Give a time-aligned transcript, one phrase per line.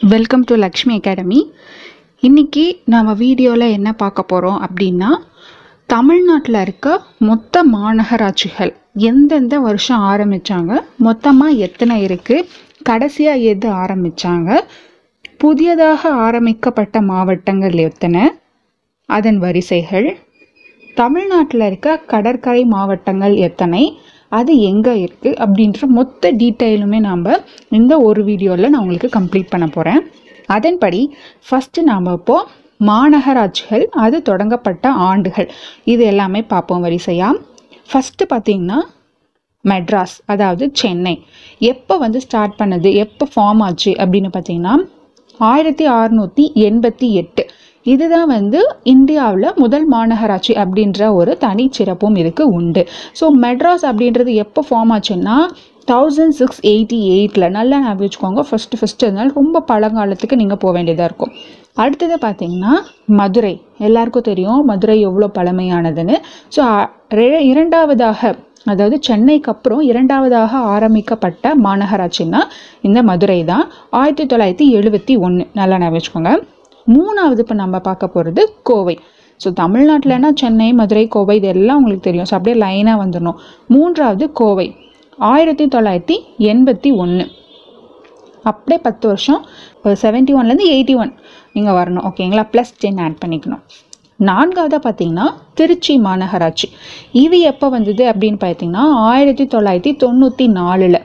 [0.00, 1.38] Welcome to Lakshmi academy
[2.22, 5.10] இன்னைக்கு நாம் வீடியோவில் என்ன பார்க்க போகிறோம் அப்படின்னா
[5.88, 6.88] தமிழ்நாட்டில் இருக்க
[7.20, 8.72] மொத்த மாநகராட்சிகள்
[9.08, 12.46] எந்தெந்த வருஷம் ஆரம்பித்தாங்க மொத்தமாக எத்தனை இருக்குது
[12.82, 14.50] கடைசியாக எது ஆரம்பித்தாங்க
[15.40, 18.24] புதியதாக ஆரம்பிக்கப்பட்ட மாவட்டங்கள் எத்தனை
[19.08, 20.08] அதன் வரிசைகள்
[20.96, 23.84] தமிழ்நாட்டில் இருக்க கடற்கரை மாவட்டங்கள் எத்தனை
[24.38, 27.24] அது எங்கே இருக்குது அப்படின்ற மொத்த டீட்டெயிலுமே நாம்
[27.78, 30.02] இந்த ஒரு வீடியோவில் நான் உங்களுக்கு கம்ப்ளீட் பண்ண போகிறேன்
[30.56, 31.00] அதன்படி
[31.48, 32.48] ஃபஸ்ட்டு நாம் இப்போது
[32.88, 35.48] மாநகராட்சிகள் அது தொடங்கப்பட்ட ஆண்டுகள்.
[35.92, 37.40] இது எல்லாமே பார்ப்போம் வரிசையாக
[37.90, 38.78] ஃபஸ்ட்டு பார்த்தீங்கன்னா
[39.64, 41.14] மெட்ராஸ் அதாவது சென்னை.
[41.72, 44.76] எப்போ வந்து ஸ்டார்ட் பண்ணது எப்போ ஃபார்ம் ஆச்சு அப்படின்னு பார்த்தீங்கன்னா
[45.40, 47.42] ஆயிரத்தி அறுநூற்றி எண்பத்தி எட்டு.
[47.86, 48.60] இதுதான் வந்து
[48.94, 52.82] இந்தியாவில் முதல் மாநகராட்சி அப்படின்ற ஒரு தனி சிறப்பும் இதுக்கு உண்டு.
[53.20, 55.36] ஸோ மெட்ராஸ் அப்படின்றது எப்போ ஃபார்ம் ஆச்சுன்னா
[55.92, 58.42] தௌசண்ட் சிக்ஸ் எயிட்டி எயிட்டில் நல்லா ஞாபகம் வச்சுக்கோங்க.
[58.48, 61.32] ஃபஸ்ட்டு ஃபஸ்ட்டு அதனால ரொம்ப பழங்காலத்துக்கு நீங்கள் போக வேண்டியதாக இருக்கும்.
[61.82, 62.74] அடுத்தது பார்த்தீங்கன்னா
[63.20, 63.54] மதுரை.
[63.88, 66.16] எல்லாருக்கும் தெரியும் மதுரை எவ்வளோ பழமையானதுன்னு.
[66.56, 66.62] ஸோ
[67.52, 68.32] இரண்டாவதாக
[68.70, 72.40] அதாவது சென்னைக்கு அப்புறம் இரண்டாவதாக ஆரம்பிக்கப்பட்ட மாநகராட்சின்னா
[72.88, 73.64] இந்த மதுரை தான்.
[74.00, 76.32] ஆயிரத்தி தொள்ளாயிரத்தி எழுபத்தி ஒன்று நல்லா ஞாபகம் வச்சுக்கோங்க.
[76.96, 78.96] மூணாவது இப்போ நம்ம பார்க்க போகிறது கோவை.
[79.40, 82.28] ஸோ தமிழ்நாட்டில்னா சென்னை மதுரை கோவை இதெல்லாம் உங்களுக்கு தெரியும்.
[82.30, 83.38] ஸோ அப்படியே லைனாக வந்துடணும்.
[83.74, 84.66] மூன்றாவது கோவை.
[85.32, 86.16] ஆயிரத்தி தொள்ளாயிரத்தி
[86.52, 87.24] எண்பத்தி ஒன்று
[88.50, 89.40] அப்படியே பத்து வருஷம்.
[90.02, 91.12] செவன்ட்டி ஒன்லேருந்து எயிட்டி ஒன்
[91.56, 92.04] நீங்கள் வரணும்.
[92.08, 93.62] ஓகேங்களா ப்ளஸ் டென் ஆட் பண்ணிக்கணும்.
[94.28, 95.26] நான்காவதாக பார்த்தீங்கன்னா
[95.58, 96.66] திருச்சி மாநகராட்சி.
[97.24, 101.00] இது எப்போ வந்தது அப்படின்னு பார்த்தீங்கன்னா ஆயிரத்தி தொள்ளாயிரத்தி தொண்ணூற்றி நாலில்.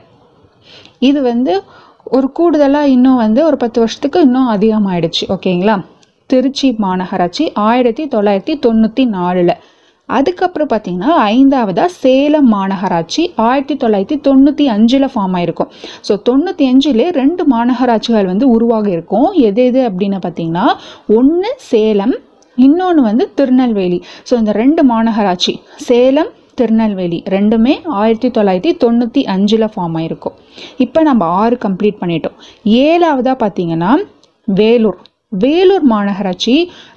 [1.08, 1.54] இது வந்து
[2.14, 5.76] ஒரு கூடுதலாக இன்னும் வந்து ஒரு பத்து வருஷத்துக்கு இன்னும் அதிகமாகிடுச்சு ஓகேங்களா?
[6.26, 9.52] திருச்சி மாநகராட்சி ஆயிரத்தி தொள்ளாயிரத்தி தொண்ணூற்றி நாலில்.
[10.08, 15.70] அதுக்கப்புறம் பார்த்தீங்கன்னா ஐந்தாவதாக சேலம் மாநகராட்சி ஆயிரத்தி தொள்ளாயிரத்தி தொண்ணூற்றி அஞ்சில் ஃபார்ம் ஆயிருக்கும்.
[16.08, 19.28] ஸோ தொண்ணூற்றி அஞ்சிலே ரெண்டு மாநகராட்சிகள் வந்து உருவாக இருக்கும்.
[19.48, 20.66] எது எது அப்படின்னு பார்த்தீங்கன்னா
[21.18, 22.16] ஒன்று சேலம்
[22.58, 24.04] இன்னொன்று வந்து திருநெல்வேலி.
[24.30, 25.54] ஸோ இந்த ரெண்டு மாநகராட்சி
[25.88, 30.36] சேலம் திருநெல்வேலி ரெண்டுமே ஆயிரத்தி தொள்ளாயிரத்தி தொண்ணூற்றி அஞ்சில் ஃபார்ம் ஆயிருக்கும்
[30.84, 32.36] இப்போ நம்ம ஆறு கம்ப்ளீட் பண்ணிட்டோம்.
[32.86, 33.92] ஏழாவதாக பார்த்தீங்கன்னா
[34.48, 34.98] வேலூர்.
[35.42, 36.54] வேலூர் மாநகராட்சி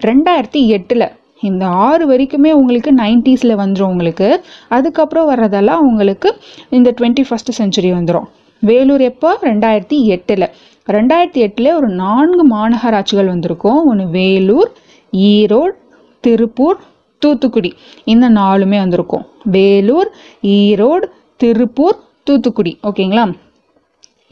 [0.09, 1.07] ரெண்டாயிரத்தி எட்டில்.
[1.49, 4.29] இந்த ஆறு வரைக்குமே உங்களுக்கு நைன்டிஸில் வந்துடும் உங்களுக்கு.
[4.77, 6.29] அதுக்கப்புறம் வர்றதெல்லாம் உங்களுக்கு
[6.77, 8.27] இந்த டுவெண்ட்டி ஃபஸ்ட் செஞ்சுரி வந்துடும்
[8.69, 9.29] வேலூர் எப்போ?
[9.41, 10.45] ரெண்டாயிரத்தி எட்டில்.
[10.87, 13.79] ரெண்டாயிரத்தி எட்டில் ஒரு நான்கு மாநகராட்சிகள் வந்திருக்கும்.
[13.85, 14.71] ஒன்று வேலூர்
[15.13, 15.75] ஈரோடு
[16.23, 16.79] திருப்பூர்
[17.19, 17.73] தூத்துக்குடி.
[18.03, 19.25] இந்த நாலுமே வந்திருக்கும்.
[19.43, 20.09] வேலூர்
[20.41, 22.79] ஈரோடு திருப்பூர் தூத்துக்குடி.
[22.83, 23.33] ஓகேங்களா?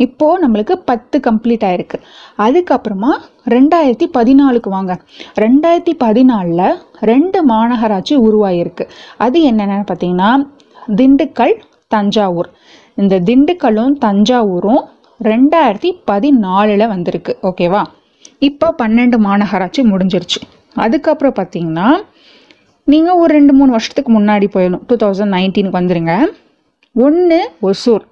[0.06, 1.98] இப்போது நம்மளுக்கு பத்து கம்ப்ளீட் ஆயிருக்கு.
[2.38, 3.12] அதுக்கப்புறமா
[3.50, 4.94] ரெண்டாயிரத்தி பதினாலுக்கு வாங்க.
[5.36, 6.76] ரெண்டாயிரத்தி பதினாலில்
[7.12, 8.86] ரெண்டு மாநகராட்சி உருவாயிருக்கு.
[9.18, 10.30] அது என்னென்னு பார்த்தீங்கன்னா
[10.96, 11.56] திண்டுக்கல்
[11.88, 12.50] தஞ்சாவூர்.
[12.96, 14.84] இந்த திண்டுக்கல்லும் தஞ்சாவூரும்
[15.24, 17.38] ரெண்டாயிரத்தி பதினாலில் வந்திருக்கு.
[17.42, 17.84] ஓகேவா?
[18.40, 20.42] இப்போ பன்னெண்டு மாநகராட்சி முடிஞ்சிருச்சு.
[20.76, 21.88] அதுக்கப்புறம் பார்த்தீங்கன்னா
[22.92, 24.84] நீங்கள் ஒரு ரெண்டு மூணு வருஷத்துக்கு முன்னாடி போயிடணும்.
[24.88, 26.14] டூ தௌசண்ட் நைன்டீனுக்கு வந்துடுங்க
[26.94, 28.04] ஒன்று ஒசூர்.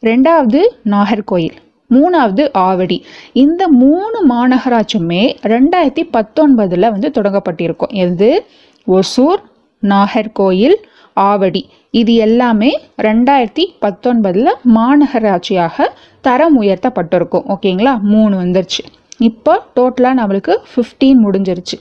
[0.00, 1.56] ரெண்டாவது நாகர்கோயில்.
[1.90, 3.02] மூணாவது ஆவடி.
[3.32, 5.22] இந்த மூணு மாநகராட்சியுமே
[5.52, 7.94] ரெண்டாயிரத்தி பத்தொன்பதில் வந்து தொடங்கப்பட்டிருக்கும்.
[8.04, 8.46] எது?
[8.86, 9.42] ஒசூர்
[9.80, 10.76] நாகர்கோயில்
[11.20, 11.62] ஆவடி.
[11.90, 12.70] இது எல்லாமே
[13.02, 15.86] ரெண்டாயிரத்தி பத்தொன்பதில் மாநகராட்சியாக
[16.20, 17.46] தரம் உயர்த்தப்பட்டிருக்கும்.
[17.54, 18.00] ஓகேங்களா?
[18.00, 18.84] மூணு வந்துருச்சு.
[19.18, 21.78] இப்போ டோட்டலாக நம்மளுக்கு ஃபிஃப்டீன் முடிஞ்சிருச்சு.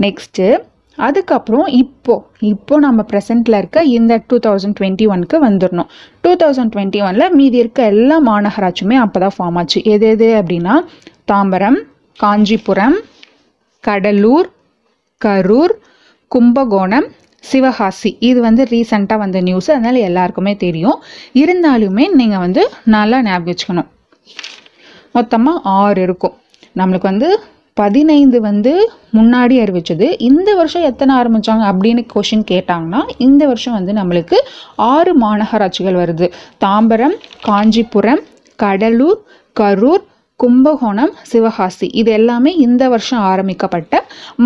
[0.00, 0.46] நெக்ஸ்ட்டு
[1.06, 2.14] அதுக்கப்புறம் இப்போ
[2.52, 5.88] இப்போ நம்ம ப்ரெசண்ட்டில் இருக்க இந்த டூ தௌசண்ட் டுவெண்ட்டி ஒனுக்கு வந்துடணும்
[6.24, 9.78] டூ தௌசண்ட் டுவெண்ட்டி ஒனில் மீதி இருக்க எல்லா மாநகராட்சியுமே அப்போ தான் ஃபார்ம் ஆச்சு.
[9.94, 10.74] எது எது அப்படின்னா
[11.32, 11.78] தாம்பரம்
[12.18, 12.98] காஞ்சிபுரம்
[13.84, 14.48] கடலூர்
[15.20, 15.74] கரூர்
[16.30, 17.08] கும்பகோணம்
[17.44, 18.10] சிவகாசி.
[18.28, 20.98] இது வந்து ரீசண்டாக வந்த நியூஸ் அதனால் எல்லாருக்குமே தெரியும்.
[21.42, 22.62] இருந்தாலுமே நீங்கள் வந்து
[22.96, 23.88] நல்லா ஞாபகம் வச்சுக்கணும்.
[25.16, 26.34] மொத்தமாக ஆறு இருக்கும்.
[26.80, 27.28] நம்மளுக்கு வந்து
[27.76, 28.72] பதினைந்து வந்து
[29.18, 30.06] முன்னாடி அறிவிச்சது.
[30.28, 34.38] இந்த வருஷம் எத்தனை ஆரம்பித்தாங்க அப்படின்னு கொஷின் கேட்டாங்கன்னா இந்த வருஷம் வந்து நம்மளுக்கு
[34.92, 36.28] ஆறு மாநகராட்சிகள் வருது.
[36.64, 37.16] தாம்பரம்
[37.48, 38.22] காஞ்சிபுரம்
[38.58, 39.20] கடலூர்
[39.56, 40.04] கரூர்
[40.40, 41.86] கும்பகோணம் சிவகாசி.
[42.00, 43.94] இது எல்லாமே இந்த வருஷம் ஆரம்பிக்கப்பட்ட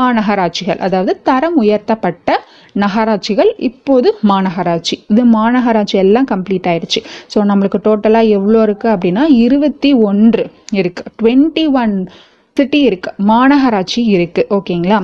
[0.01, 0.81] மாநகராட்சிகள்.
[0.87, 2.39] அதாவது தரம் உயர்த்தப்பட்ட
[2.83, 4.97] நகராட்சிகள் இப்போது மாநகராட்சி.
[5.13, 7.01] இது மாநகராட்சி எல்லாம் கம்ப்ளீட் ஆயிடுச்சு.
[7.33, 10.45] ஸோ நம்மளுக்கு டோட்டலாக எவ்வளோ இருக்குது அப்படின்னா இருபத்தி ஒன்று
[10.81, 11.95] இருக்குது டுவெண்ட்டி ஒன்
[12.57, 14.99] சிட்டி இருக்குது மாநகராட்சி இருக்குது ஓகேங்களா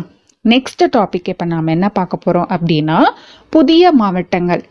[0.44, 2.98] நெக்ஸ்ட் டாபிக் இப்போ நாம் என்ன பார்க்க போகிறோம் அப்படின்னா
[3.48, 4.62] புதிய மாவட்டங்கள்.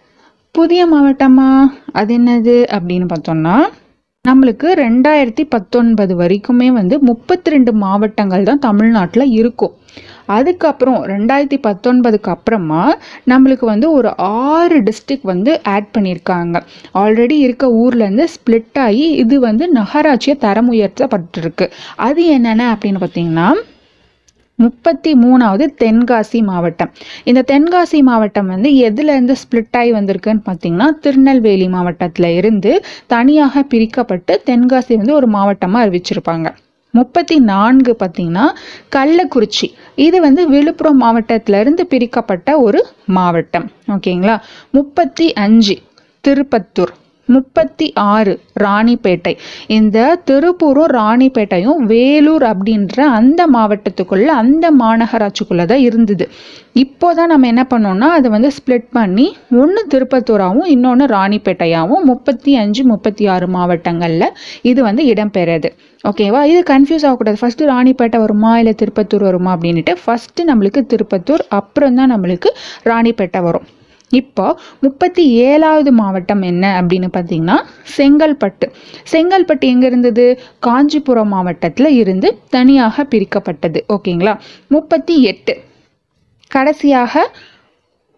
[0.55, 1.49] புதிய மாவட்டமா?
[1.93, 2.55] அது என்னது?
[2.75, 3.55] அப்படின்னு பார்த்தோம்னா
[4.29, 9.75] நம்மளுக்கு ரெண்டாயிரத்தி பத்தொன்பது வரைக்குமே வந்து முப்பத்தி ரெண்டு மாவட்டங்கள் தான் தமிழ்நாட்டில் இருக்கும்.
[10.37, 12.81] அதுக்கப்புறம் ரெண்டாயிரத்தி பத்தொன்பதுக்கு அப்புறமா
[13.31, 14.09] நம்மளுக்கு வந்து ஒரு
[14.49, 16.57] ஆறு டிஸ்ட்ரிக் வந்து ஆட் பண்ணியிருக்காங்க.
[17.03, 21.67] ஆல்ரெடி இருக்க ஊர்லேருந்து ஸ்ப்ளிட் ஆகி இது வந்து நகராட்சியை தரம் உயர்த்தப்பட்டிருக்கு.
[22.07, 23.49] அது என்னென்ன அப்படின்னு பார்த்தீங்கன்னா
[24.63, 26.91] முப்பத்தி மூணாவது தென்காசி மாவட்டம்.
[27.23, 32.71] இந்த தென்காசி மாவட்டம் வந்து எதுலேருந்து ஸ்ப்ளிட் ஆகி வந்திருக்குன்னு பார்த்தீங்கன்னா திருநெல்வேலி மாவட்டத்தில் இருந்து
[33.07, 36.49] தனியாக பிரிக்கப்பட்டு தென்காசி வந்து ஒரு மாவட்டமாக அறிவிச்சிருப்பாங்க.
[36.93, 38.45] முப்பத்தி நான்கு பார்த்தீங்கன்னா
[38.95, 39.67] கள்ளக்குறிச்சி.
[40.05, 42.79] இது வந்து விழுப்புரம் மாவட்டத்திலிருந்து பிரிக்கப்பட்ட ஒரு
[43.17, 43.67] மாவட்டம்.
[43.95, 44.37] ஓகேங்களா?
[44.77, 45.75] முப்பத்தி அஞ்சு
[46.23, 46.93] திருப்பத்தூர்.
[47.35, 48.33] முப்பத்தி ஆறு
[48.65, 49.33] ராணிப்பேட்டை.
[49.77, 49.97] இந்த
[50.29, 56.27] திருப்பூரும் ராணிப்பேட்டையும் வேலூர் அப்படின்ற அந்த மாவட்டத்துக்குள்ள அந்த மாநகராட்சிக்குள்ளே தான் இருந்தது.
[56.83, 59.25] இப்போ தான் நம்ம என்ன பண்ணோம்னா அதை வந்து ஸ்ப்ளிட் பண்ணி
[59.61, 64.27] ஒன்று திருப்பத்தூராகவும் இன்னொன்று ராணிப்பேட்டையாகவும் முப்பத்தி அஞ்சு முப்பத்தி ஆறு மாவட்டங்களில்
[64.71, 65.71] இது வந்து இடம்பெறுது
[66.03, 67.39] ஓகேவா இது கன்ஃபியூஸ் ஆகக்கூடாது.
[67.41, 72.51] ஃபஸ்ட்டு ராணிப்பேட்டை வருமா இல்லை திருப்பத்தூர் வருமா அப்படின்ட்டு ஃபஸ்ட்டு நம்மளுக்கு திருப்பத்தூர் அப்புறம் தான் நம்மளுக்கு
[72.91, 73.67] ராணிப்பேட்டை வரும்.
[74.11, 74.45] இப்போ
[74.81, 77.57] முப்பத்தி ஏழாவது மாவட்டம் என்ன அப்படின்னு பார்த்தீங்கன்னா
[77.97, 78.67] செங்கல்பட்டு.
[79.11, 80.25] செங்கல்பட்டு எங்கே இருந்தது?
[80.59, 83.81] காஞ்சிபுரம் மாவட்டத்தில் இருந்து தனியாக பிரிக்கப்பட்டது.
[83.97, 84.35] ஓகேங்களா?
[84.67, 85.55] முப்பத்தி எட்டு
[86.51, 87.23] கடைசியாக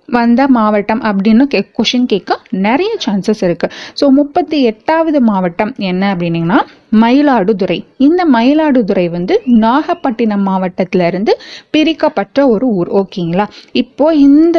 [0.09, 6.59] வந்த மாவட்டம் அப்படின்னு கே கொஷின் கேட்க நிறைய சான்சஸ் இருக்குது ஸோ முப்பத்தி எட்டாவது மாவட்டம் என்ன அப்படின்னிங்கன்னா
[7.03, 7.77] மயிலாடுதுறை.
[7.97, 11.33] இந்த மயிலாடுதுறை வந்து நாகப்பட்டினம் மாவட்டத்திலிருந்து
[11.71, 12.89] பிரிக்கப்பட்ட ஒரு ஊர்.
[13.01, 13.47] ஓகேங்களா?
[13.71, 14.57] இப்போது இந்த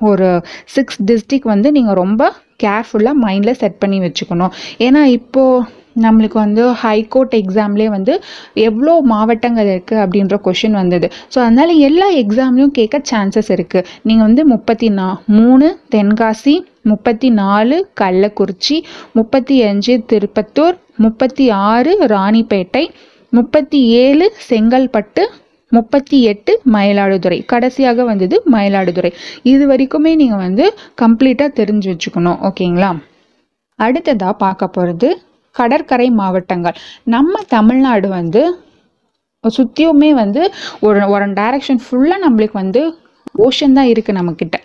[0.00, 0.28] ஒரு
[0.74, 2.32] சிக்ஸ் டிஸ்ட்ரிக் வந்து நீங்கள் ரொம்ப
[2.64, 4.54] கேர்ஃபுல்லாக மைண்டில் செட் பண்ணி வச்சுக்கணும்.
[4.78, 5.66] ஏன்னா இப்போது
[6.04, 8.14] நம்மளுக்கு வந்து ஹைகோர்ட் எக்ஸாம்லேயே வந்து
[8.54, 11.06] எவ்வளோ மாவட்டங்கள் இருக்குது அப்படின்ற கொஷின் வந்தது.
[11.32, 15.08] ஸோ அதனால் எல்லா எக்ஸாம்லேயும் கேட்க சான்சஸ் இருக்குது நீங்கள் வந்து முப்பத்தி நா
[15.38, 18.76] மூணு தென்காசி முப்பத்தி நாலு கள்ளக்குறிச்சி
[19.12, 22.84] முப்பத்தி அஞ்சு திருப்பத்தூர் முப்பத்தி ஆறு ராணிப்பேட்டை
[23.32, 25.24] முப்பத்தி ஏழு செங்கல்பட்டு
[25.76, 27.38] முப்பத்தி எட்டு மயிலாடுதுறை.
[27.52, 29.12] கடைசியாக வந்தது மயிலாடுதுறை.
[29.52, 30.66] இது வரைக்குமே நீங்கள் வந்து
[31.02, 32.38] கம்ப்ளீட்டாக தெரிஞ்சு வச்சுக்கணும்.
[32.48, 32.90] ஓகேங்களா?
[33.78, 35.08] அடுத்ததாக பார்க்க போகிறது
[35.56, 36.76] கடற்கரை மாவட்டங்கள்.
[37.14, 38.42] நம்ம தமிழ்நாடு வந்து
[39.44, 40.42] சுற்றியுமே வந்து
[40.86, 42.82] ஒரு ஒரு டைரக்ஷன் ஃபுல்லாக நம்மளுக்கு வந்து
[43.46, 44.56] ஓஷன் தான் இருக்குது நம்மக்கிட்ட.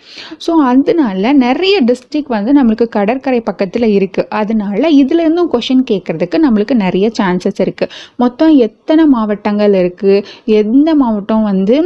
[0.44, 7.08] ஸோ அதனால நிறைய டிஸ்ட்ரிக் வந்து நம்மளுக்கு கடற்கரை பக்கத்தில் இருக்குது அதனால இதுலேருந்தும் கொஷின் கேட்குறதுக்கு நம்மளுக்கு நிறைய
[7.18, 7.92] சான்சஸ் இருக்குது
[8.24, 10.24] மொத்தம் எத்தனை மாவட்டங்கள் இருக்குது
[10.62, 11.76] எந்த மாவட்டம் வந்து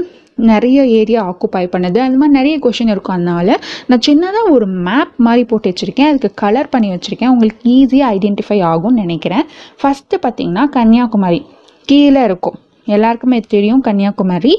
[0.51, 1.99] நிறைய ஏரியா ஆக்குப்பை பண்ணுது?
[2.07, 3.15] அந்த மாதிரி நிறைய கொஷின் இருக்கும்.
[3.19, 3.49] அதனால
[3.91, 6.11] நான் சின்னதாக ஒரு மேப் மாதிரி போட்டு வச்சுருக்கேன்.
[6.11, 7.33] அதுக்கு கலர் பண்ணி வச்சுருக்கேன்.
[7.35, 9.47] உங்களுக்கு ஈஸியாக ஐடென்டிஃபை ஆகும்னு நினைக்கிறேன்.
[9.81, 11.41] ஃபஸ்ட்டு பார்த்தீங்கன்னா கன்னியாகுமரி.
[11.89, 12.59] கீழே இருக்கும்.
[12.95, 14.55] எல்லாருக்குமே தெரியும் கன்னியாகுமரி.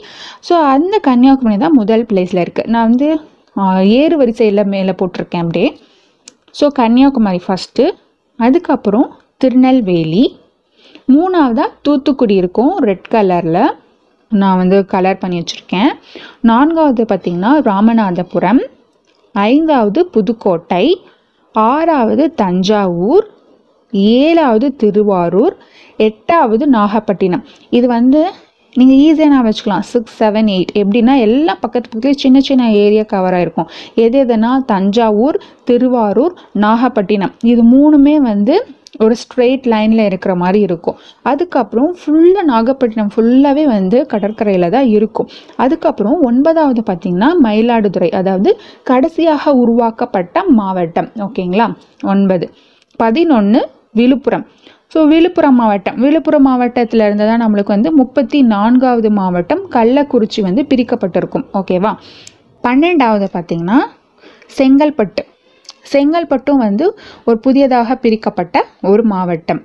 [0.48, 3.10] ஸோ அந்த கன்னியாகுமரி தான் முதல் பிளேஸில் இருக்குது நான் வந்து
[4.00, 5.70] ஏறு வரிசையில் மேலே போட்டிருக்கேன் அப்படியே.
[6.60, 7.86] ஸோ கன்னியாகுமரி ஃபஸ்ட்டு
[8.40, 9.08] அதுக்கப்புறம்
[9.44, 10.26] திருநெல்வேலி.
[11.14, 13.64] மூணாவதாக தூத்துக்குடி இருக்கும் ரெட் கலரில்
[14.32, 15.92] நான் வந்து கலர் பண்ணி வச்சுருக்கேன்.
[16.50, 18.62] நான்காவது பார்த்திங்கன்னா ராமநாதபுரம்.
[19.36, 20.86] ஐந்தாவது புதுக்கோட்டை.
[21.56, 23.26] ஆறாவது தஞ்சாவூர்.
[24.22, 25.56] ஏழாவது திருவாரூர்.
[25.98, 27.44] எட்டாவது நாகப்பட்டினம்.
[27.70, 28.22] இது வந்து
[28.76, 29.86] நீங்கள் ஈஸியாக நான் வச்சுக்கலாம்.
[29.92, 35.38] சிக்ஸ் செவன் எயிட் எப்படின்னா எல்லா பக்கத்து பக்கத்துலேயும் சின்ன சின்ன ஏரியா கவர் ஆகிருக்கும் எது எதுனா தஞ்சாவூர்
[35.64, 36.34] திருவாரூர்
[36.66, 37.34] நாகப்பட்டினம்.
[37.44, 38.56] இது மூணுமே வந்து
[39.00, 40.96] ஒரு ஸ்ட்ரெயிட் லைனில் இருக்கிற மாதிரி இருக்கும்.
[41.24, 45.28] அதுக்கப்புறம் ஃபுல்லாக நாகப்பட்டினம் ஃபுல்லாகவே வந்து கடற்கரையில் தான் இருக்கும்.
[45.56, 48.10] அதுக்கப்புறம் ஒன்பதாவது பார்த்திங்கன்னா மயிலாடுதுறை.
[48.16, 51.10] அதாவது கடைசியாக உருவாக்கப்பட்ட மாவட்டம்.
[51.16, 51.68] ஓகேங்களா?
[52.04, 52.48] ஒன்பது.
[52.96, 54.48] பதினொன்று விழுப்புரம்.
[54.92, 55.98] ஸோ விழுப்புரம் மாவட்டம்.
[56.04, 61.46] விழுப்புரம் மாவட்டத்தில் இருந்து தான் நம்மளுக்கு வந்து முப்பத்தி நான்காவது மாவட்டம் கள்ளக்குறிச்சி வந்து பிரிக்கப்பட்டிருக்கும்.
[61.60, 61.92] ஓகேவா
[62.64, 63.80] பன்னெண்டாவது பார்த்திங்கன்னா
[64.58, 65.24] செங்கல்பட்டு.
[65.94, 66.86] செங்கல்பட்டும் வந்து
[67.28, 69.62] ஒரு புதியதாக பிரிக்கப்பட்ட ஒரு மாவட்டம்.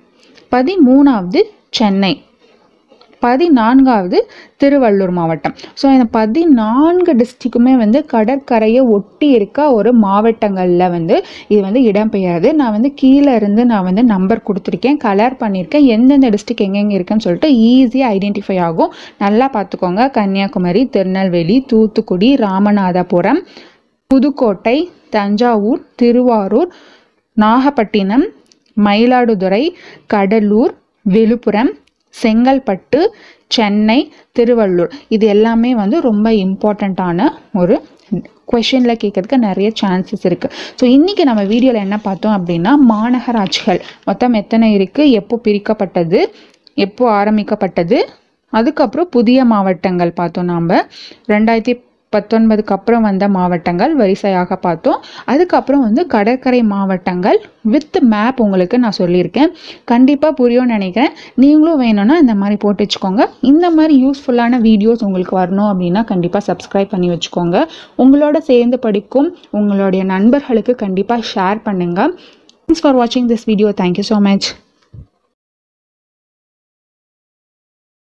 [0.53, 1.41] பதிமூணாவது
[1.79, 2.13] சென்னை.
[3.25, 4.19] பதினான்காவது
[4.63, 5.55] திருவள்ளூர் மாவட்டம்.
[5.81, 11.17] ஸோ இந்த பதினான்கு டிஸ்ட்ரிக்குமே வந்து கடற்கரையை ஒட்டி இருக்க ஒரு மாவட்டங்களில் வந்து
[11.53, 15.01] இது வந்து இடம்பெயர்து நான் வந்து கீழே இருந்து நான் வந்து நம்பர் கொடுத்துருக்கேன்.
[15.07, 15.87] கலர் பண்ணியிருக்கேன்.
[15.97, 18.95] எந்தெந்த டிஸ்ட்ரிக் எங்கெங்கே இருக்குன்னு சொல்லிட்டு ஈஸியாக ஐடென்டிஃபை ஆகும்.
[19.25, 20.05] நல்லா பார்த்துக்கோங்க.
[20.19, 23.43] கன்னியாகுமரி திருநெல்வேலி தூத்துக்குடி ராமநாதபுரம்
[24.11, 24.77] புதுக்கோட்டை
[25.15, 26.71] தஞ்சாவூர் திருவாரூர்
[27.37, 28.25] நாகப்பட்டினம்
[28.77, 29.63] மயிலாடுதுறை
[30.13, 30.73] கடலூர்
[31.07, 31.71] விழுப்புரம்
[32.23, 33.01] செங்கல்பட்டு
[33.57, 33.99] சென்னை
[34.39, 34.93] திருவள்ளூர்.
[35.15, 37.29] இது எல்லாமே வந்து ரொம்ப இம்பார்ட்டண்ட்டான
[37.61, 37.75] ஒரு
[38.51, 43.81] கொஷினில் கேட்கறதுக்கு நிறைய சான்சஸ் இருக்குது ஸோ இன்றைக்கி நம்ம வீடியோவில் என்ன பார்த்தோம் அப்படின்னா மாநகராட்சிகள்.
[44.09, 46.21] மொத்தம் எத்தனை இருக்குது எப்போ பிரிக்கப்பட்டது?
[46.87, 47.99] எப்போ ஆரம்பிக்கப்பட்டது?
[48.53, 50.69] அதுக்கப்புறம் புதிய மாவட்டங்கள் பார்த்தோம் நாம்.
[51.35, 51.75] ரெண்டாயிரத்தி
[52.17, 54.99] பத்தொன்பதுக்கு அப்புறம் வந்த மாவட்டங்கள் வரிசையாக பார்த்தோம்.
[55.33, 57.39] அதுக்கப்புறம் வந்து கடற்கரை மாவட்டங்கள்
[57.75, 59.51] வித் மேப் உங்களுக்கு நான் சொல்லியிருக்கேன்.
[59.93, 61.13] கண்டிப்பாக புரியும்னு நினைக்கிறேன்.
[61.43, 63.25] நீங்களும் வேணும்னா இந்த மாதிரி போட்டு வச்சுக்கோங்க.
[63.53, 67.59] இந்த மாதிரி யூஸ்ஃபுல்லான வீடியோஸ் உங்களுக்கு வரணும் அப்படின்னா கண்டிப்பாக சப்ஸ்கிரைப் பண்ணி வச்சுக்கோங்க.
[68.05, 72.13] உங்களோட சேர்ந்து படிக்கும் உங்களுடைய நண்பர்களுக்கு கண்டிப்பாக ஷேர் பண்ணுங்கள்
[72.69, 74.49] தேங்க்ஸ் ஃபார் வாட்சிங் this video thank you so much